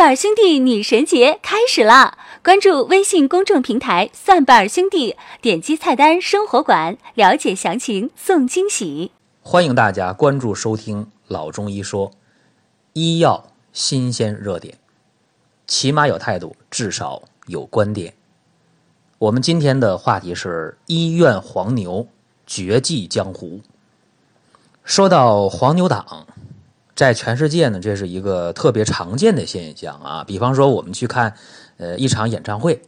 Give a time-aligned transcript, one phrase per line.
[0.00, 2.16] 瓣儿兄弟女神节开始啦！
[2.42, 9.12] 关注微信公众平台“蒜瓣儿兄弟”，点击菜单“生活馆”了解详情，送惊喜。
[9.42, 12.12] 欢迎大家关注收听老中医说，
[12.94, 14.78] 医药新鲜热点，
[15.66, 18.14] 起码有态度，至少有观点。
[19.18, 22.08] 我们今天的话题是医院黄牛
[22.46, 23.60] 绝迹江湖。
[24.82, 26.26] 说到黄牛党。
[27.00, 30.22] 在全世界呢，这是一个特别常见的现象啊。
[30.22, 31.34] 比方说，我们去看
[31.78, 32.82] 呃一场演唱会，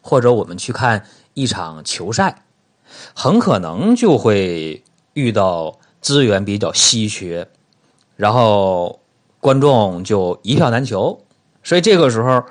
[0.00, 1.04] 或者我们去看
[1.34, 2.44] 一场球赛，
[3.14, 7.48] 很可能就会遇到资源比较稀缺，
[8.14, 9.00] 然后
[9.40, 11.20] 观众就一票难求，
[11.64, 12.44] 所以这个时候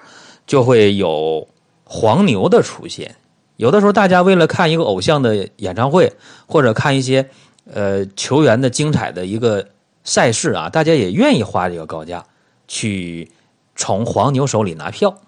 [0.45, 1.47] 就会有
[1.85, 3.15] 黄牛的出现。
[3.55, 6.11] 有的时候，大家为了看一个偶像的演唱会，
[6.47, 7.29] 或者看一些
[7.73, 9.69] 呃球员的精彩的一个。
[10.07, 12.25] 赛事啊，大家也愿意花这个高价
[12.65, 13.29] 去
[13.75, 15.19] 从黄牛手里拿票，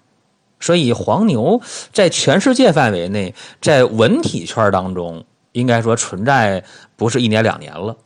[0.58, 1.60] 所以黄牛
[1.92, 6.64] 在全世界范围内，在文体圈当中，应该说存在
[6.96, 7.98] 不是一年两年了。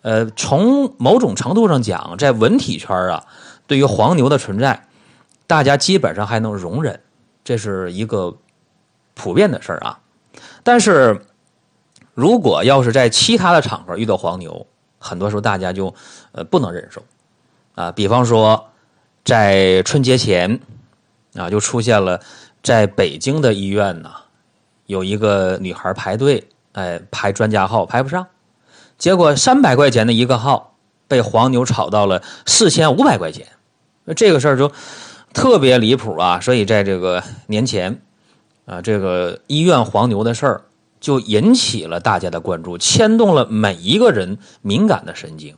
[0.00, 3.26] 呃，从某种程度上讲，在文体圈啊，
[3.66, 4.88] 对于黄牛的存在，
[5.46, 7.02] 大家基本上还能容忍，
[7.44, 8.38] 这是一个
[9.12, 10.00] 普遍的事儿啊。
[10.62, 11.26] 但是
[12.14, 14.66] 如果要是在其他的场合遇到黄牛，
[15.06, 15.94] 很多时候大家就
[16.32, 17.02] 呃不能忍受
[17.76, 18.68] 啊，比方说
[19.24, 20.60] 在春节前
[21.34, 22.20] 啊，就出现了
[22.62, 24.10] 在北京的医院呢，
[24.86, 28.26] 有一个女孩排队，哎排专家号排不上，
[28.98, 30.74] 结果三百块钱的一个号
[31.06, 33.46] 被黄牛炒到了四千五百块钱，
[34.04, 34.72] 那这个事儿就
[35.32, 36.40] 特别离谱啊！
[36.40, 38.00] 所以在这个年前
[38.64, 40.62] 啊，这个医院黄牛的事儿。
[41.06, 45.56] 就引起了大家的关注，牵动了每一个人敏感的神经。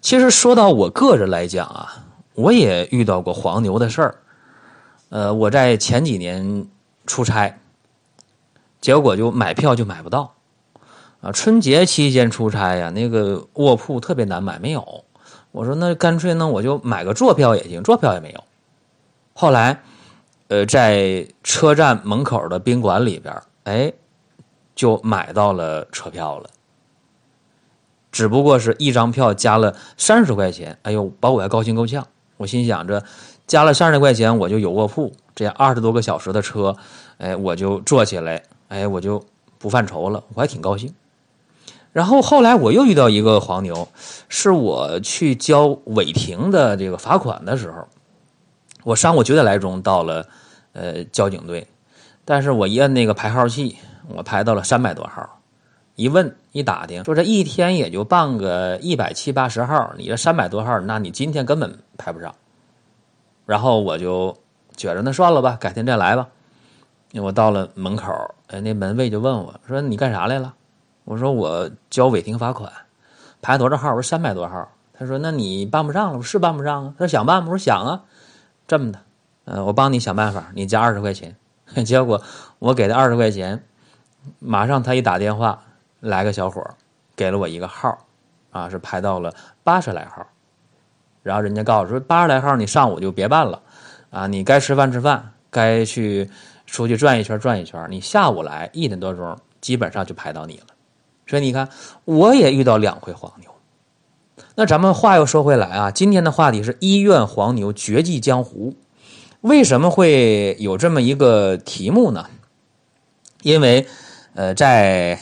[0.00, 4.14] 其实说到我个人来讲啊，我也遇到过黄牛的事儿。
[5.10, 6.66] 呃，我在前几年
[7.04, 7.58] 出差，
[8.80, 10.32] 结果就买票就买不到。
[11.20, 15.04] 啊，春节期间出差呀，那个卧铺特别难买，没有。
[15.50, 18.42] 我说那干脆呢，我就买个坐票也行，坐票也没有。
[19.34, 19.82] 后来，
[20.48, 23.92] 呃，在车站门口的宾馆里边，哎。
[24.74, 26.50] 就买到了车票了，
[28.10, 30.78] 只不过是一张票加了三十块钱。
[30.82, 32.06] 哎呦，把我还高兴够呛！
[32.38, 33.04] 我心想着，
[33.46, 36.76] 加了三十块钱我就有卧铺，这二十多个小时的车，
[37.18, 39.24] 哎，我就坐起来，哎，我就
[39.58, 40.92] 不犯愁了，我还挺高兴。
[41.92, 43.88] 然后后来我又遇到一个黄牛，
[44.28, 47.86] 是我去交违停的这个罚款的时候，
[48.84, 50.26] 我上午九点来钟到了，
[50.72, 51.68] 呃，交警队，
[52.24, 53.76] 但是我一摁那个排号器。
[54.08, 55.40] 我排到了三百多号，
[55.94, 62.34] 一问一打听，说这一天也就办个一百七八十号，你这三百多号，那你今天根本排不上。
[63.46, 64.36] 然后我就
[64.76, 66.28] 觉着那算了吧，改天再来吧。
[67.14, 68.12] 我到了门口，
[68.46, 70.54] 哎，那门卫就问我说：“你干啥来了？”
[71.04, 72.72] 我说：“我交违停罚款，
[73.42, 74.66] 排多少号？”我说：“三百多号。”
[74.98, 78.02] 他说：“那你办不上了？”我说：“是办不上啊。”他说：“想办吗？”我说：“想啊。”
[78.66, 79.00] 这么的，
[79.44, 81.36] 嗯，我帮你想办法，你加二十块钱。
[81.84, 82.22] 结果
[82.58, 83.62] 我给他二十块钱。
[84.38, 85.62] 马上他一打电话，
[86.00, 86.64] 来个小伙
[87.16, 88.06] 给了我一个号
[88.50, 89.34] 啊，是排到了
[89.64, 90.26] 八十来号。
[91.22, 93.62] 然后人家告诉说八十来号你上午就别办了，
[94.10, 96.30] 啊，你该吃饭吃饭，该去
[96.66, 100.66] 出去转一圈转一圈，你下午来一点多钟，基本上就排到你了。
[101.26, 101.68] 所以你看，
[102.04, 103.50] 我也遇到两回黄牛。
[104.54, 108.74] 那咱们话又说回来啊，今天的话题是医院黄牛绝迹江湖，
[109.40, 112.26] 为什么会有这么一个题目呢？
[113.42, 113.86] 因为。
[114.34, 115.20] 呃，在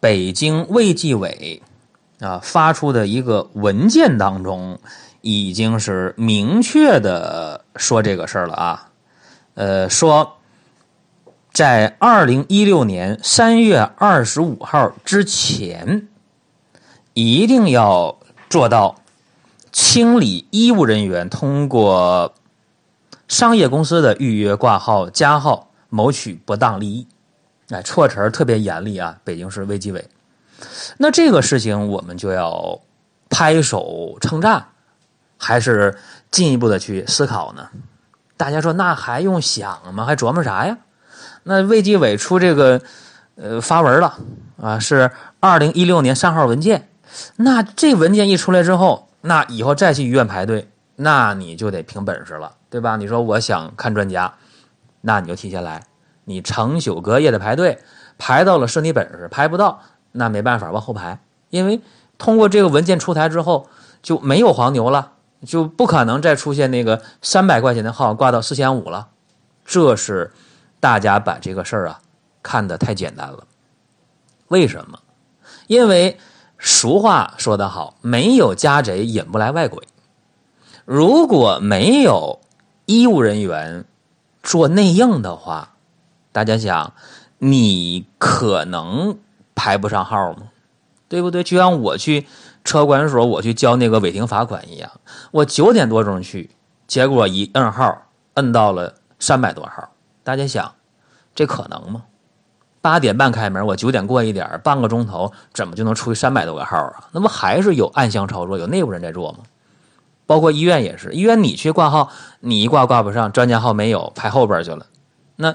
[0.00, 1.62] 北京卫计委
[2.20, 4.78] 啊发出的一个文件当中，
[5.20, 8.90] 已经是明确的说这个事儿了啊。
[9.54, 10.38] 呃，说
[11.52, 16.08] 在二零一六年三月二十五号之前，
[17.14, 18.96] 一定要做到
[19.72, 22.34] 清理医务人员通过
[23.28, 27.06] 商业公司的预约挂号加号谋取不当利益。
[27.70, 29.18] 哎，措辞特别严厉啊！
[29.24, 30.08] 北京市卫计委，
[30.98, 32.80] 那这个事情我们就要
[33.28, 34.68] 拍手称赞，
[35.36, 35.98] 还是
[36.30, 37.68] 进一步的去思考呢？
[38.36, 40.04] 大家说，那还用想吗？
[40.04, 40.78] 还琢磨啥呀？
[41.42, 42.80] 那卫计委出这个
[43.34, 44.18] 呃发文了
[44.62, 45.10] 啊，是
[45.40, 46.88] 二零一六年三号文件。
[47.36, 52.96] 那这文件一出来之后，那以后再去医院排队，那你就得凭本事了，对吧？
[52.96, 54.34] 你说我想看专家，
[55.00, 55.82] 那你就提前来。
[56.26, 57.78] 你成宿隔夜的排队，
[58.18, 59.80] 排到了是你本事，排不到
[60.12, 61.18] 那没办法往后排，
[61.48, 61.80] 因为
[62.18, 63.68] 通过这个文件出台之后
[64.02, 65.12] 就没有黄牛了，
[65.46, 69.08] 就不可能再出现那个三百块钱的号挂到四千五了。
[69.64, 70.32] 这是
[70.80, 72.00] 大家把这个事儿啊
[72.42, 73.44] 看得太简单了。
[74.48, 74.98] 为什么？
[75.68, 76.18] 因为
[76.58, 79.86] 俗话说得好，没有家贼引不来外鬼。
[80.84, 82.40] 如果没有
[82.84, 83.84] 医务人员
[84.42, 85.75] 做内应的话，
[86.36, 86.92] 大家想，
[87.38, 89.16] 你可能
[89.54, 90.48] 排不上号吗？
[91.08, 91.42] 对不对？
[91.42, 92.26] 就像我去
[92.62, 94.90] 车管所，我去交那个违停罚款一样，
[95.30, 96.50] 我九点多钟去，
[96.86, 98.02] 结果一摁号，
[98.34, 99.88] 摁到了三百多号。
[100.22, 100.74] 大家想，
[101.34, 102.02] 这可能吗？
[102.82, 107.08] 八点半开门，我九点过一点，半个钟头，怎么就能出去三百多个号啊？
[107.12, 109.38] 那不还是有暗箱操作，有内部人在做吗？
[110.26, 112.10] 包括医院也是，医院你去挂号，
[112.40, 114.84] 你一挂挂不上，专家号没有，排后边去了。
[115.38, 115.54] 那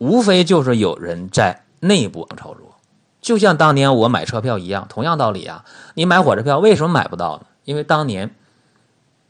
[0.00, 2.74] 无非就是有人在内部操作，
[3.20, 5.66] 就像当年我买车票一样，同样道理啊。
[5.92, 7.46] 你买火车票为什么买不到呢？
[7.64, 8.34] 因为当年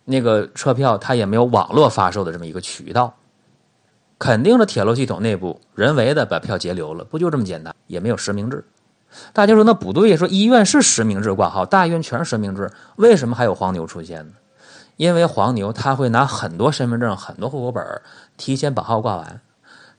[0.05, 3.15] 那个车票它也没有网络发售的这么一个渠道，
[4.17, 7.75] 肯定是铁路系统内部人为的把票截留了，不就这么简单？
[7.89, 8.65] 也没有实名制。
[9.33, 14.35] 大家说那不对，说医院是实名制挂号，大医院全是实名制，为什么还有黄牛出现呢？
[14.97, 17.85] 因为黄牛他会拿很多身份证、很多户口本
[18.37, 19.41] 提前把号挂完，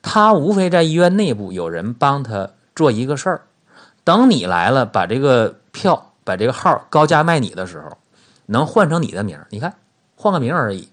[0.02, 3.42] 他无非在医院内部有人帮他做一个事儿，
[4.04, 7.98] 等你来了，把这个票、把这个号高价卖你的时候，
[8.48, 9.76] 能换成你的名你看，
[10.16, 10.90] 换个名而已。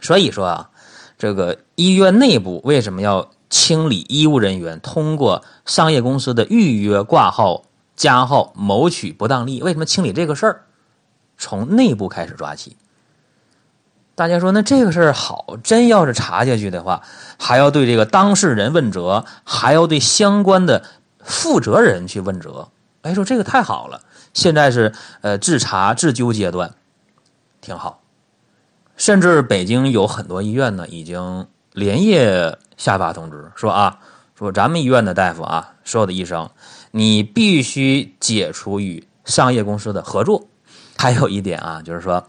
[0.00, 0.70] 所以说啊，
[1.18, 7.64] 这个医院内部为什么要清理医务人员通过商业公司的预约挂号、
[7.96, 9.62] 加号谋取不当利益？
[9.62, 10.64] 为什么清理这个事儿？
[11.36, 12.76] 从内部开始抓起。
[14.20, 17.00] 大家说，那这个事儿好，真要是查下去的话，
[17.38, 20.84] 还要对这个当事人问责，还要对相关的
[21.24, 22.68] 负责人去问责。
[23.00, 24.02] 哎，说这个太好了，
[24.34, 26.74] 现在是呃自查自纠阶段，
[27.62, 28.02] 挺好。
[28.98, 34.00] 甚至北京有很多医院呢，已经连夜下发通知说啊，
[34.38, 36.50] 说咱们医院的大夫啊，所有的医生，
[36.90, 40.46] 你必须解除与商业公司的合作。
[40.98, 42.26] 还有一点啊，就是说。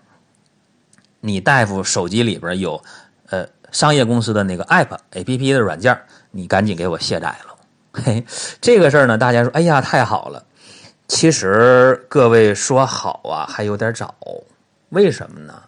[1.22, 2.84] 你大夫手机里边有，
[3.30, 6.00] 呃，商业公司的那个 app A P P 的软件，
[6.32, 7.56] 你赶紧给我卸载了。
[7.94, 8.26] 嘿，
[8.60, 10.46] 这个事儿呢，大家说，哎呀，太好了。
[11.08, 14.16] 其实各位说好啊，还有点早。
[14.90, 15.64] 为什么呢？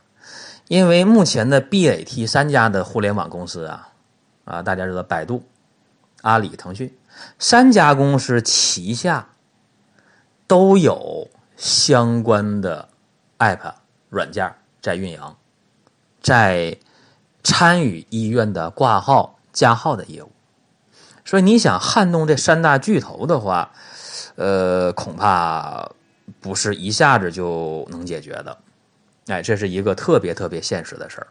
[0.69, 3.89] 因为目前的 B A T 三家的互联网公司啊，
[4.45, 5.44] 啊，大家知道，百度、
[6.21, 6.97] 阿里、腾讯
[7.38, 9.27] 三家公司旗下
[10.47, 11.27] 都有
[11.57, 12.89] 相关的
[13.38, 13.73] app
[14.09, 14.51] 软件
[14.81, 15.21] 在运营。
[16.24, 16.75] 在
[17.44, 20.31] 参与医院的挂号加号的业务，
[21.25, 23.72] 所以你想撼动这三大巨头的话，
[24.36, 25.92] 呃，恐怕
[26.40, 28.58] 不是一下子就能解决的。
[29.28, 31.28] 哎，这是一个特别特别现实的事儿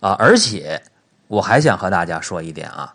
[0.00, 0.16] 啊！
[0.18, 0.82] 而且
[1.28, 2.94] 我还想和大家说一点啊，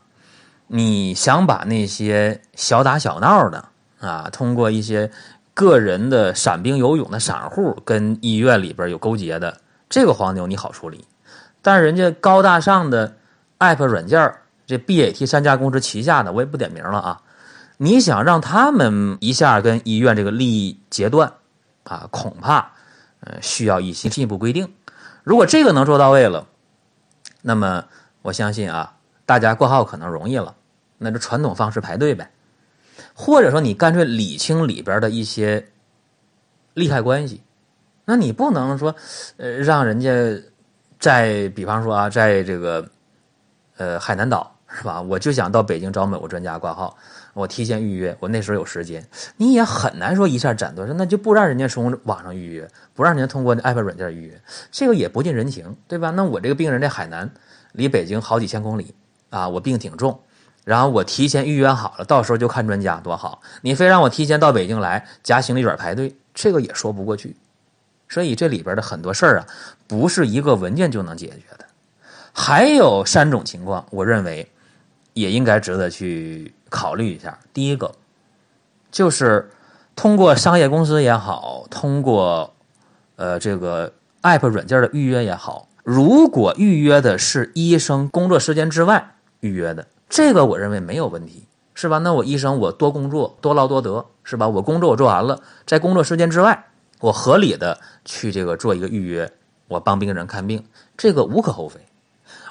[0.68, 3.66] 你想把那些小打小闹的
[4.00, 5.12] 啊，通过一些
[5.54, 11.06] 个人的散兵游勇的散户跟医院里边有勾结的这个黄牛，你好处理。
[11.68, 13.18] 但是人家高大上的
[13.60, 14.34] App 软件
[14.66, 17.22] 这 BAT 三家公司旗下的，我也不点名了啊。
[17.76, 21.34] 你想让他们一下跟医院这个利益截断
[21.84, 22.72] 啊，恐怕
[23.20, 24.74] 呃需要一些进一步规定。
[25.26, 26.48] 如果这个能做到位了，
[27.42, 27.84] 那么
[28.22, 28.96] 我相信啊，
[29.26, 30.56] 大家挂号可能容易了。
[30.98, 32.32] 那就传统方式排队呗，
[33.14, 35.68] 或者说你干脆理清里边的一些
[36.76, 37.42] 利害关系。
[38.06, 38.96] 那你不能说
[39.36, 40.10] 呃让人家。
[41.00, 42.88] 在比方说啊，在这个
[43.78, 45.02] 呃海南岛是吧？
[45.02, 46.98] 我就想到北京找某个专家挂号，
[47.34, 56.10] 我提前预约，我那时候有时间，你也很难说一下斩断，那就不让人家从网上预约，不让人家通过 app 软件预约，这个也不近人情，对吧？
[56.12, 57.30] 那我这个病人在海南，
[57.72, 58.94] 离北京好几千公里
[59.30, 60.20] 啊，我病挺重，
[60.66, 67.36] 然后我提前预约好了，到时候就看专家多好，你非让我提前到北京来夹行李卷排队，这个也说不过去。
[68.10, 69.48] 所以这里边的很多事儿啊，
[69.88, 71.66] 不是一个文件就能解决的。
[72.34, 74.50] 还有三种情况，我认为
[75.14, 77.40] 也应该值得去考虑一下。
[77.52, 77.92] 第一个
[78.92, 79.50] 就是
[79.96, 82.54] 通过商业公司也好，通过
[83.16, 91.98] 呃这个 app 软件的预约也好，如果预约的是医生工作时间之外预约的，这个我认为没有问题，是吧？
[91.98, 94.48] 那我医生我多工作多劳多得，是吧？
[94.48, 96.66] 我工作我做完了，在工作时间之外。
[97.00, 99.32] 我合理的去这个做一个预约，
[99.68, 100.64] 我帮病人看病，
[100.98, 101.80] 这个无可厚非。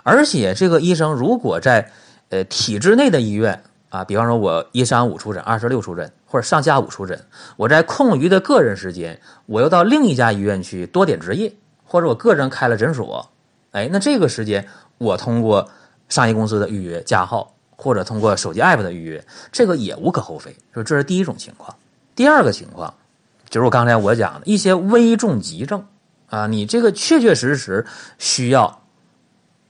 [0.03, 1.91] 而且这个医生如果在
[2.29, 7.27] 呃体制内的医院啊，比方说我一三五出诊，二十六出诊，或者上下午出诊，
[7.57, 11.53] 我在空余的个人时间，我又到另一家医院去多点执业，
[11.85, 13.29] 或者我个人开了诊所，
[13.73, 15.69] 哎，那这个时间我通过
[16.09, 20.57] 商业公司的预约加号，或者通过手机 app 的预约，这个也无可厚非。
[20.73, 21.77] 说这是第一种情况。
[22.15, 22.93] 第二个情况
[23.49, 25.87] 就是我刚才我讲的一些危重急症
[26.29, 27.87] 啊，你这个确确实实
[28.19, 28.83] 需要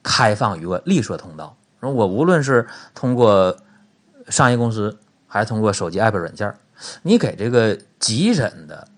[0.02, 1.56] 开放一个绿色通道。
[1.80, 3.56] 我无论是通过
[4.28, 6.54] 商业公司，还是通过手机 app 软件，
[7.02, 8.88] 你给这个急诊的，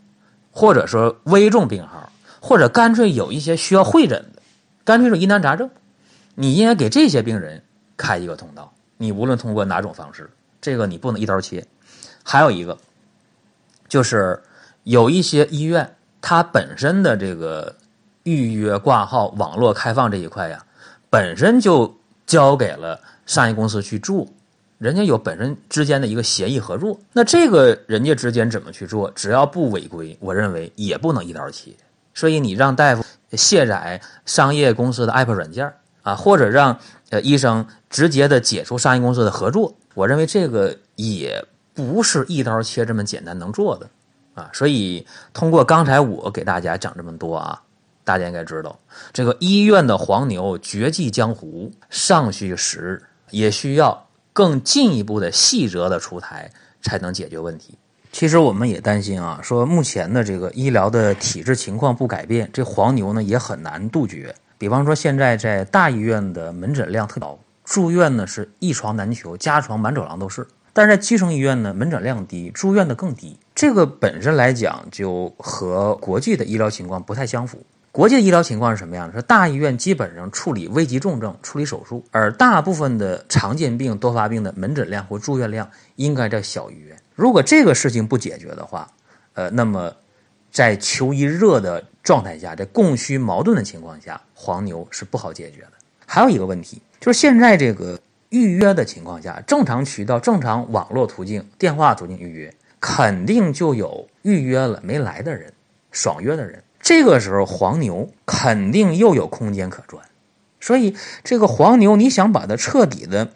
[0.50, 2.10] 或者说危重病号。
[2.40, 4.40] 或者干脆有一些需要会诊的，
[4.84, 5.68] 干脆是疑难杂症，
[6.36, 7.64] 你应该给这些病人
[7.96, 8.72] 开一个通道。
[8.96, 10.30] 你无论通过哪种方式，
[10.60, 11.66] 这个你不能一刀切。
[12.22, 12.78] 还有一个，
[13.88, 14.40] 就是
[14.88, 17.76] 有一些医院，它本身的这个
[18.22, 20.64] 预约挂号网络开放这一块呀，
[21.10, 21.94] 本身就
[22.26, 24.26] 交给了商业公司去做，
[24.78, 26.98] 人家有本身之间的一个协议合作。
[27.12, 31.70] 那这个人家之间怎么去做，只要不违规，我认为也不能一刀切。
[32.14, 36.78] 所以你让大夫卸载商业公司的 app 软件啊，或者让
[37.10, 43.86] 呃医生直接的解除商业公司的合作，我认为这个也不是一刀切这么简单能做的
[44.38, 44.50] 啊。
[44.52, 47.62] 所以通过刚才我给大家讲这么多啊，
[48.04, 48.78] 大家应该知道，
[49.12, 57.76] 这个医院的黄牛绝迹江湖尚需时日，也需要更进一步的细则的出台才能解决问题。
[58.10, 64.34] 其实我们也担心啊，说目前的这个医疗的体制情况不改变，这黄牛呢也很难杜绝。
[64.56, 70.46] 比方说，现在在大医院的门诊量特高，住院呢是一床难求，加床满走廊都是。
[70.72, 73.38] 但是在基层医院呢，门诊量低，住院的更低。
[73.54, 77.64] 这个本身来讲就和国际的医疗情况不太相符。
[77.90, 79.12] 国际的医疗情况是什么样的？
[79.14, 86.96] 说大医院基本上处理危急重症、处理手术，而大部分的常见病、多发病的门诊量或住院量应该在小医院。
[87.16, 88.88] 如果这个事情不解决的话，
[89.32, 89.92] 呃，那么
[90.52, 95.72] 在求医热的状态下，在供需矛盾的情况下，黄牛是不好解决的。
[96.06, 97.98] 还有一个问题就是，现在这个
[98.30, 105.52] 预约的情况下，正常渠道、正常网络途径、电话途径预约，肯定就有预约了没来的人，
[105.90, 106.62] 爽约的人。
[106.80, 110.04] 这个时候，黄牛肯定又有空间可赚。
[110.60, 113.30] 所以，这个黄牛你想把它彻底的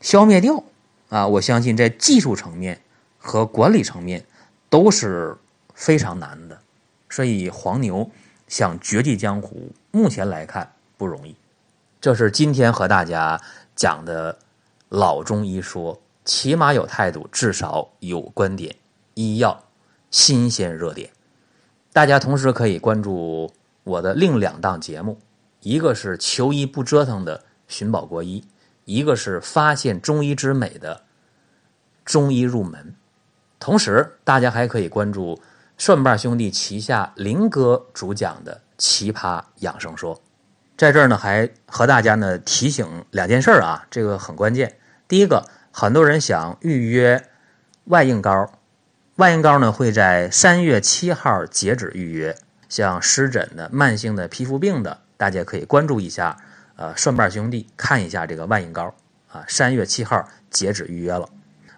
[0.00, 0.64] 消灭掉
[1.08, 2.80] 啊，我相信在技术层面。
[3.24, 4.24] 和管理层面
[4.68, 5.36] 都是
[5.76, 6.58] 非常难的，
[7.08, 8.10] 所以黄牛
[8.48, 11.36] 想绝迹江湖，目前来看不容易。
[12.00, 13.40] 这是今天和大家
[13.74, 14.38] 讲的
[14.88, 18.76] 老中医说，起码有态度，至少有观点，
[19.14, 19.64] 医药
[20.10, 21.10] 新鲜热点。
[21.92, 23.52] 大家同时可以关注
[23.84, 25.18] 我的另两档节目，
[25.60, 28.44] 一个是求医不折腾的寻宝国医，
[28.84, 31.02] 一个是发现中医之美的
[32.04, 32.94] 中医入门。
[33.58, 35.40] 同时，大家还可以关注
[35.78, 40.16] 蒜瓣兄弟旗下林哥主讲的《奇葩养生说》。
[40.76, 44.76] 在这儿呢，还和大家呢提醒两件事啊，这个很关键。
[45.06, 47.28] 第一个，很多人想预约
[47.84, 48.52] 外应膏，
[49.16, 52.36] 外应膏呢会在三月七号截止预约。
[52.68, 56.38] 像湿疹的、慢性的皮肤病的，大家可以关注一下，
[56.76, 58.94] 呃，蒜瓣兄弟看一下这个外应膏
[59.30, 61.28] 啊，三月七号截止预约了。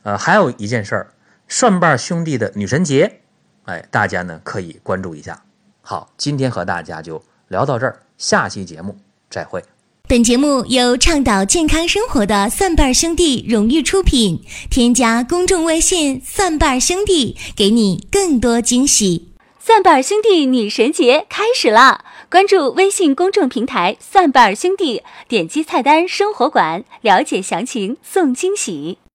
[0.04, 1.08] 呃，还有一件事儿。
[1.48, 3.20] 蒜瓣兄弟的女神节，
[3.64, 5.42] 哎，大家呢可以关注一下。
[5.82, 7.22] 好，今天和大家就
[7.54, 8.96] 聊到这儿，下期节目
[9.30, 9.62] 再会。
[10.08, 19.28] 本节目由倡导健康生活的蒜瓣兄弟荣誉出品，添加公众微信“蒜瓣兄弟”，给你更多惊喜。
[19.60, 22.04] 蒜瓣兄弟女神节开始啦！
[22.28, 28.98] 关注微信公众平台“蒜瓣兄弟”，点击菜单“生活馆”，了解详情，送惊喜。